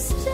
stars. 0.00 0.29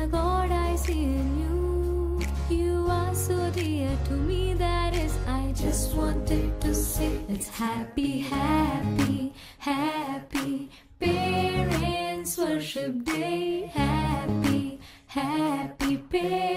the 0.00 0.06
God 0.08 0.50
I 0.50 0.76
see 0.76 1.04
in 1.04 1.28
you. 1.40 2.20
You 2.56 2.86
are 2.88 3.14
so 3.14 3.50
dear 3.50 3.90
to 4.06 4.12
me, 4.12 4.54
that 4.54 4.94
is, 4.94 5.16
I 5.26 5.52
just 5.52 5.94
wanted 5.94 6.60
to 6.60 6.74
say 6.74 7.12
it's 7.28 7.48
happy, 7.48 8.20
happy, 8.20 9.32
happy. 9.58 10.70
Parents 11.00 12.38
Worship 12.38 13.04
Day, 13.04 13.70
happy, 13.72 14.80
happy. 15.06 15.96
Parents 15.96 16.55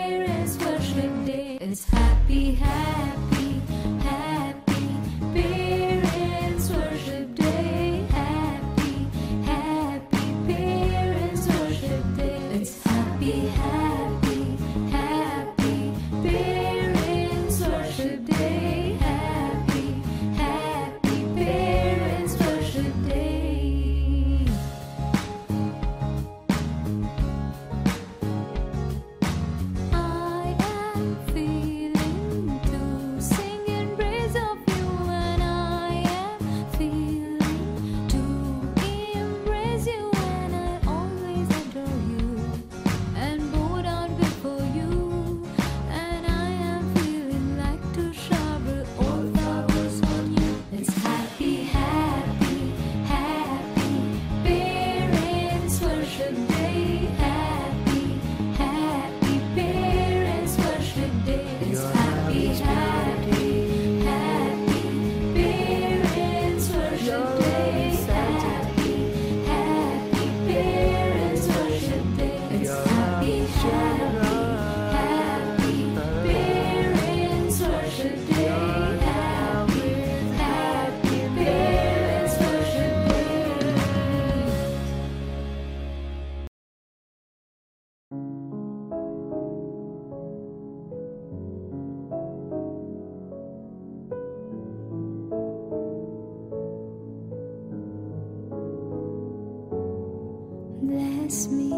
Bless 101.29 101.47
me. 101.49 101.69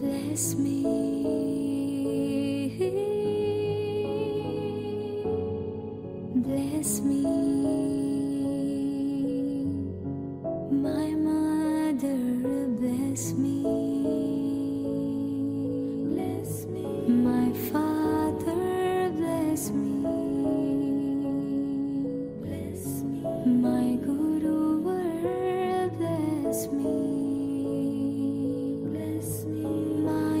Bless 0.00 0.56
me. 0.56 0.82
Bless 6.34 7.00
me. 7.02 7.91
Bless 26.52 26.68
me. 26.68 26.92
Bless 28.84 29.44
me. 29.46 29.64
My 30.04 30.36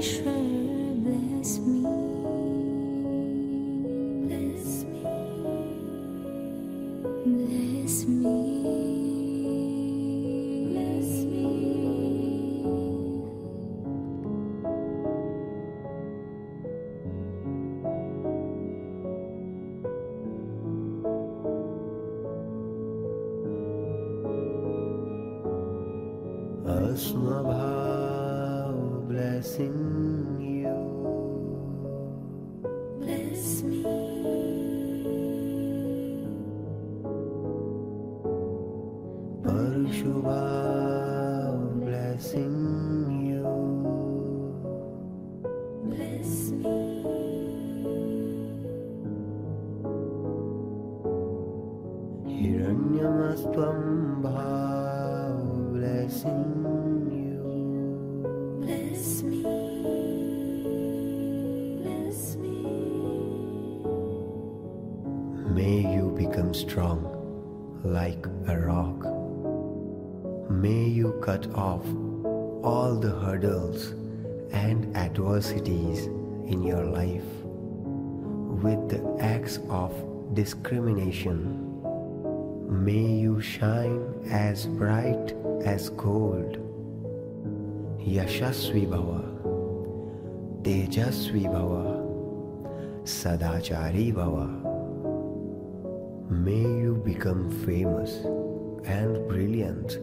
Ishwar, 0.00 0.31
Asmabhav 26.64 28.28
blessing 29.08 30.38
you. 30.40 30.78
Bless 33.00 33.62
me. 33.62 33.82
Parshubhav 40.22 41.58
blessing 41.82 42.56
you. 43.26 43.42
Bless 45.90 46.32
me. 46.52 46.70
Hiranyamastvam 52.30 54.22
bhav 54.22 54.71
blessing 56.22 57.10
you. 57.10 58.64
Bless 58.64 59.22
me. 59.22 59.42
Bless 61.82 62.36
me. 62.36 62.62
May 65.52 65.94
you 65.94 66.14
become 66.16 66.54
strong 66.54 67.00
like 67.84 68.26
a 68.46 68.56
rock. 68.58 69.06
May 70.50 70.84
you 70.84 71.12
cut 71.22 71.46
off 71.54 71.84
all 72.62 72.96
the 73.00 73.10
hurdles 73.10 73.94
and 74.52 74.96
adversities 74.96 76.06
in 76.46 76.62
your 76.62 76.84
life 76.84 77.24
with 78.62 78.88
the 78.88 79.02
axe 79.18 79.58
of 79.68 79.92
discrimination. 80.34 81.71
May 82.72 83.04
you 83.20 83.38
shine 83.40 84.02
as 84.30 84.66
bright 84.66 85.34
as 85.62 85.90
gold. 85.90 86.56
Yashasvi 88.00 88.88
Bhava, 88.88 89.20
Tejasvi 90.62 91.44
Bhava, 91.52 92.00
Sadachari 93.04 94.10
Bhava. 94.14 94.48
May 96.30 96.62
you 96.62 97.00
become 97.04 97.50
famous 97.66 98.24
and 98.86 99.28
brilliant 99.28 99.98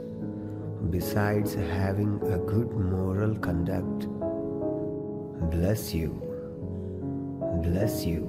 besides 0.92 1.56
having 1.56 2.22
a 2.32 2.38
good 2.38 2.72
moral 2.72 3.36
conduct. 3.36 4.08
Bless 5.50 5.92
you, 5.92 6.12
bless 7.64 8.06
you, 8.06 8.22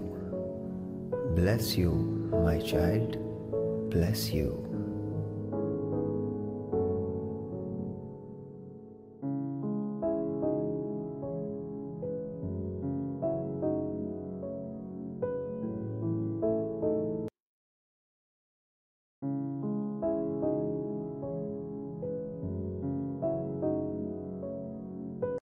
bless 1.37 1.77
you, 1.77 1.93
my 2.33 2.59
child, 2.59 3.19
bless 3.91 4.33
you. 4.33 4.70